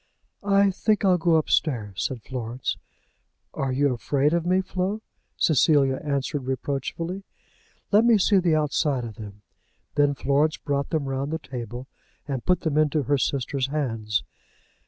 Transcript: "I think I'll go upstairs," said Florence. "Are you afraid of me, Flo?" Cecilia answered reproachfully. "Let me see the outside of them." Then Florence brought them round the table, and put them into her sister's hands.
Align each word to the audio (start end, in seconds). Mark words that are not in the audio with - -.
"I 0.41 0.71
think 0.71 1.05
I'll 1.05 1.19
go 1.19 1.35
upstairs," 1.35 2.05
said 2.05 2.23
Florence. 2.23 2.75
"Are 3.53 3.71
you 3.71 3.93
afraid 3.93 4.33
of 4.33 4.47
me, 4.47 4.59
Flo?" 4.61 5.03
Cecilia 5.37 5.97
answered 5.97 6.45
reproachfully. 6.45 7.23
"Let 7.91 8.05
me 8.05 8.17
see 8.17 8.39
the 8.39 8.55
outside 8.55 9.03
of 9.05 9.17
them." 9.17 9.43
Then 9.93 10.15
Florence 10.15 10.57
brought 10.57 10.89
them 10.89 11.05
round 11.07 11.31
the 11.31 11.37
table, 11.37 11.85
and 12.27 12.43
put 12.43 12.61
them 12.61 12.79
into 12.79 13.03
her 13.03 13.19
sister's 13.19 13.67
hands. 13.67 14.23